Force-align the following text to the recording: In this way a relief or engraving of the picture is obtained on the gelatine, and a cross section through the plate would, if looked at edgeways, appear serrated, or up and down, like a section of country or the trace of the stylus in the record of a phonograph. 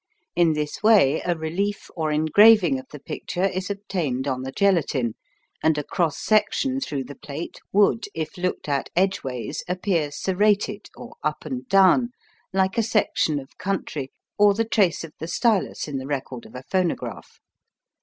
In 0.35 0.53
this 0.53 0.81
way 0.81 1.21
a 1.27 1.35
relief 1.37 1.91
or 1.95 2.11
engraving 2.11 2.79
of 2.79 2.87
the 2.91 2.97
picture 2.99 3.43
is 3.43 3.69
obtained 3.69 4.27
on 4.27 4.41
the 4.41 4.51
gelatine, 4.51 5.13
and 5.61 5.77
a 5.77 5.83
cross 5.83 6.17
section 6.17 6.79
through 6.79 7.03
the 7.03 7.13
plate 7.13 7.59
would, 7.71 8.05
if 8.15 8.35
looked 8.35 8.67
at 8.67 8.89
edgeways, 8.95 9.63
appear 9.67 10.09
serrated, 10.09 10.87
or 10.97 11.17
up 11.21 11.45
and 11.45 11.69
down, 11.69 12.13
like 12.51 12.79
a 12.79 12.81
section 12.81 13.37
of 13.37 13.59
country 13.59 14.11
or 14.39 14.55
the 14.55 14.65
trace 14.65 15.03
of 15.03 15.13
the 15.19 15.27
stylus 15.27 15.87
in 15.87 15.99
the 15.99 16.07
record 16.07 16.47
of 16.47 16.55
a 16.55 16.63
phonograph. 16.63 17.39